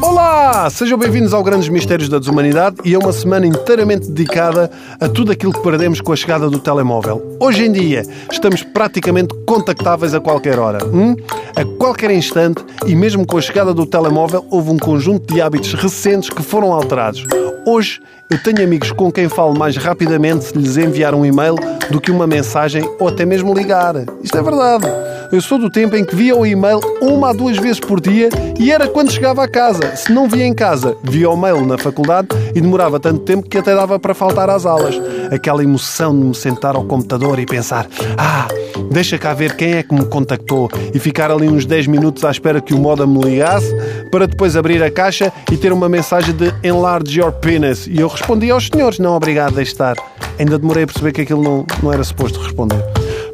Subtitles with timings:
[0.00, 0.70] Olá!
[0.70, 5.30] Sejam bem-vindos ao Grandes Mistérios da Desumanidade e a uma semana inteiramente dedicada a tudo
[5.30, 7.36] aquilo que perdemos com a chegada do telemóvel.
[7.38, 8.02] Hoje em dia
[8.32, 10.82] estamos praticamente contactáveis a qualquer hora.
[10.86, 11.14] Hum?
[11.54, 15.74] A qualquer instante e mesmo com a chegada do telemóvel houve um conjunto de hábitos
[15.74, 17.26] recentes que foram alterados.
[17.66, 21.56] Hoje eu tenho amigos com quem falo mais rapidamente se lhes enviar um e-mail
[21.90, 23.96] do que uma mensagem ou até mesmo ligar.
[24.22, 25.09] Isto é verdade.
[25.32, 28.28] Eu sou do tempo em que via o e-mail uma a duas vezes por dia
[28.58, 29.94] e era quando chegava a casa.
[29.94, 33.56] Se não via em casa, via o mail na faculdade e demorava tanto tempo que
[33.56, 35.00] até dava para faltar às aulas.
[35.30, 37.86] Aquela emoção de me sentar ao computador e pensar:
[38.18, 38.48] ah,
[38.90, 42.30] deixa cá ver quem é que me contactou e ficar ali uns 10 minutos à
[42.32, 43.72] espera que o moda me ligasse
[44.10, 47.86] para depois abrir a caixa e ter uma mensagem de enlarge your penis.
[47.86, 49.94] E eu respondi aos senhores: não, obrigado, deixe estar.
[50.40, 52.82] Ainda demorei a perceber que aquilo não, não era suposto responder.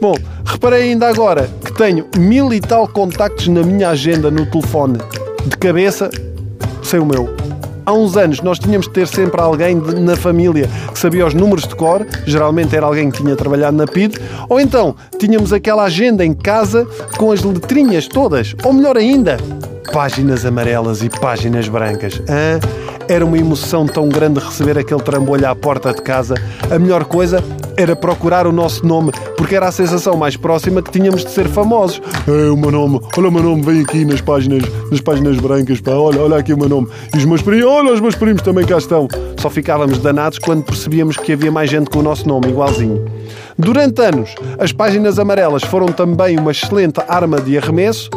[0.00, 0.14] Bom,
[0.44, 4.98] reparei ainda agora tenho mil e tal contactos na minha agenda no telefone.
[5.44, 6.10] De cabeça,
[6.82, 7.34] sei o meu.
[7.86, 11.34] Há uns anos nós tínhamos de ter sempre alguém de, na família que sabia os
[11.34, 15.84] números de cor, geralmente era alguém que tinha trabalhado na PID, ou então tínhamos aquela
[15.84, 16.86] agenda em casa
[17.18, 19.36] com as letrinhas todas, ou melhor ainda,
[19.92, 22.22] páginas amarelas e páginas brancas.
[22.28, 22.58] Hã?
[23.08, 26.34] Era uma emoção tão grande receber aquele trambolho à porta de casa.
[26.70, 27.42] A melhor coisa
[27.76, 31.46] era procurar o nosso nome, porque era a sensação mais próxima que tínhamos de ser
[31.48, 32.00] famosos.
[32.26, 35.80] É o meu nome, olha o meu nome, vem aqui nas páginas, nas páginas brancas,
[35.80, 36.88] pá, olha, olha aqui o meu nome.
[37.14, 39.08] E os meus primos, olha, os meus primos também cá estão.
[39.38, 43.04] Só ficávamos danados quando percebíamos que havia mais gente com o nosso nome, igualzinho.
[43.58, 48.08] Durante anos, as páginas amarelas foram também uma excelente arma de arremesso,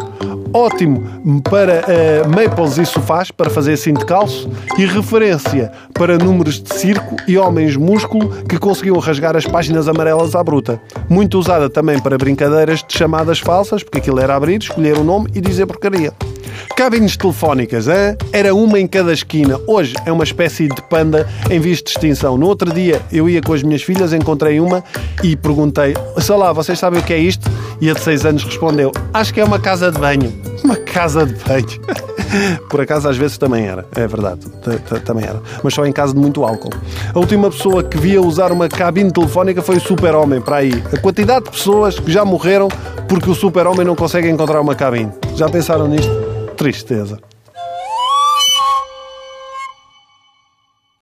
[0.53, 6.62] ótimo para uh, maples e sofás, para fazer assim de calço, e referência para números
[6.62, 10.81] de circo e homens músculo que conseguiam rasgar as páginas amarelas à bruta.
[11.09, 15.03] Muito usada também para brincadeiras de chamadas falsas, porque aquilo era abrir, escolher o um
[15.03, 16.14] nome e dizer porcaria.
[16.75, 18.16] Cabines telefónicas, hein?
[18.31, 19.59] era uma em cada esquina.
[19.67, 22.38] Hoje é uma espécie de panda em vias de extinção.
[22.38, 24.84] No outro dia eu ia com as minhas filhas, encontrei uma
[25.23, 27.50] e perguntei: sei lá, vocês sabem o que é isto?
[27.79, 30.34] E a de 6 anos respondeu: Acho que é uma casa de banho.
[30.63, 31.68] Uma casa de banho.
[32.68, 34.41] Por acaso, às vezes também era, é verdade,
[35.06, 35.39] também era.
[35.63, 36.72] Mas só em caso de muito álcool.
[37.13, 40.84] A última pessoa que via usar uma cabine telefónica foi o Super-Homem, para aí.
[40.91, 42.68] A quantidade de pessoas que já morreram
[43.07, 45.12] porque o Super-Homem não consegue encontrar uma cabine.
[45.35, 46.26] Já pensaram nisto?
[46.57, 47.19] Tristeza.